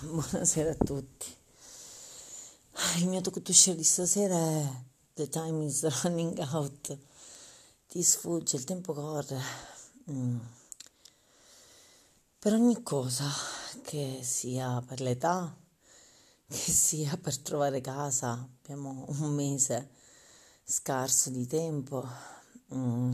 [0.02, 1.26] Buonasera a tutti.
[2.96, 6.98] Il mio talk to di stasera è The time is running out.
[7.86, 9.38] Ti sfugge, il tempo corre.
[10.10, 10.38] Mm.
[12.38, 13.28] Per ogni cosa,
[13.82, 15.54] che sia per l'età,
[16.48, 19.90] che sia per trovare casa, abbiamo un mese
[20.64, 22.08] scarso di tempo.
[22.72, 23.12] Mm.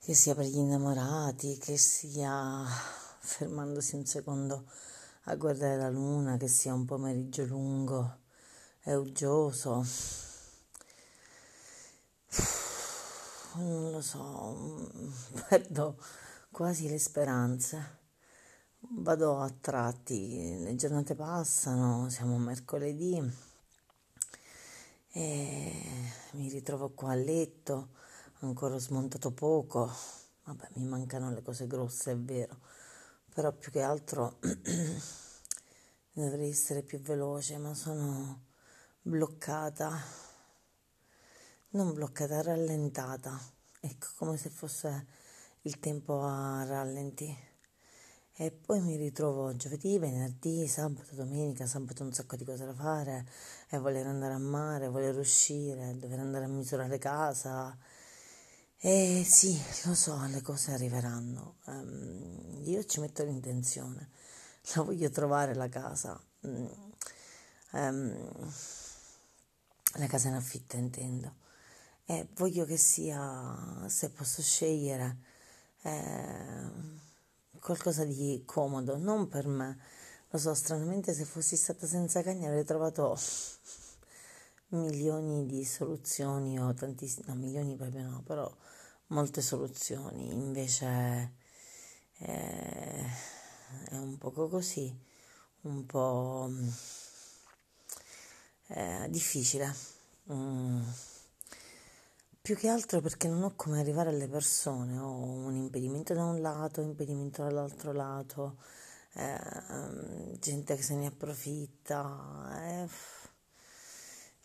[0.00, 2.64] Che sia per gli innamorati, che sia
[3.20, 4.64] fermandosi un secondo
[5.28, 8.18] a guardare la luna, che sia un pomeriggio lungo
[8.82, 9.84] e uggioso.
[13.54, 14.88] Non lo so,
[15.48, 15.98] perdo
[16.50, 18.04] quasi le speranze.
[18.78, 23.20] Vado a tratti, le giornate passano, siamo mercoledì
[25.10, 25.72] e
[26.32, 27.88] mi ritrovo qua a letto,
[28.40, 29.90] ancora ho smontato poco.
[30.44, 32.60] Vabbè, mi mancano le cose grosse, è vero
[33.36, 34.38] però più che altro
[36.10, 38.46] dovrei essere più veloce, ma sono
[39.02, 39.94] bloccata,
[41.72, 43.38] non bloccata, rallentata,
[43.78, 45.06] ecco come se fosse
[45.64, 47.36] il tempo a rallenti.
[48.38, 53.26] E poi mi ritrovo giovedì, venerdì, sabato, domenica, sabato un sacco di cose da fare.
[53.68, 57.76] E voler andare a mare, voler uscire, dover andare a misurare casa
[58.78, 61.56] e sì, lo so, le cose arriveranno.
[61.66, 64.10] Um, io ci metto l'intenzione,
[64.74, 66.20] la voglio trovare la casa.
[67.72, 68.52] Um,
[69.98, 71.36] la casa in affitto intendo.
[72.04, 75.16] E voglio che sia, se posso scegliere,
[75.82, 76.70] eh,
[77.60, 79.78] qualcosa di comodo, non per me.
[80.30, 83.18] Lo so, stranamente se fossi stata senza cagni avrei trovato
[84.68, 88.52] milioni di soluzioni o tantissime, no, milioni proprio no, però
[89.08, 91.32] molte soluzioni, invece
[92.18, 93.04] eh,
[93.90, 94.94] è un poco così,
[95.62, 96.50] un po'
[98.68, 99.74] eh, difficile.
[100.32, 100.82] Mm.
[102.40, 106.40] Più che altro perché non ho come arrivare alle persone, ho un impedimento da un
[106.40, 108.58] lato, un impedimento dall'altro lato,
[109.14, 112.84] eh, gente che se ne approfitta.
[112.84, 112.88] Eh,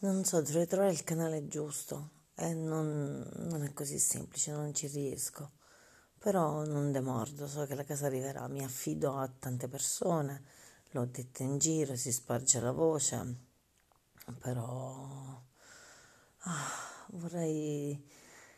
[0.00, 4.86] non so, dovrei trovare il canale giusto e non, non è così semplice, non ci
[4.88, 5.52] riesco.
[6.18, 10.42] Però non demordo, so che la casa arriverà, mi affido a tante persone,
[10.90, 13.36] l'ho detta in giro, si sparge la voce,
[14.40, 15.40] però
[16.38, 16.70] ah,
[17.12, 18.02] vorrei,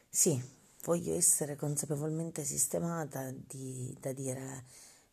[0.09, 0.43] sì,
[0.85, 4.65] voglio essere consapevolmente sistemata di, da dire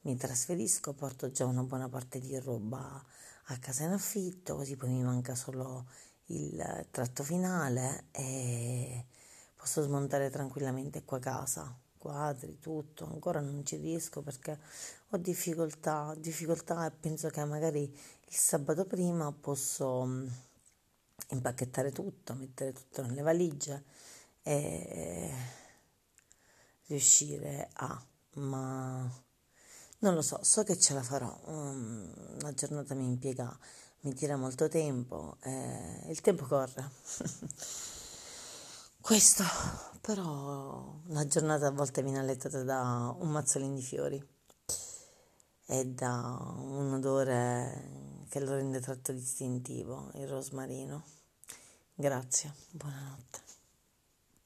[0.01, 3.03] mi trasferisco, porto già una buona parte di roba
[3.47, 5.87] a casa in affitto, così poi mi manca solo
[6.27, 9.05] il tratto finale e
[9.55, 13.05] posso smontare tranquillamente qua casa, quadri, tutto.
[13.05, 14.59] Ancora non ci riesco perché
[15.09, 20.27] ho difficoltà, difficoltà e penso che magari il sabato prima posso mm,
[21.29, 23.83] impacchettare tutto, mettere tutto nelle valigie
[24.43, 25.33] e
[26.87, 29.23] riuscire a, ma
[29.99, 31.39] non lo so, so che ce la farò.
[31.49, 33.57] Mm, una giornata mi impiega
[34.05, 36.89] mi tira molto tempo, eh, il tempo corre.
[39.01, 39.43] Questo,
[39.99, 44.23] però la giornata a volte viene allettata da un mazzolino di fiori
[45.67, 51.03] e da un odore che lo rende tratto distintivo, il rosmarino.
[51.95, 53.44] Grazie, buonanotte.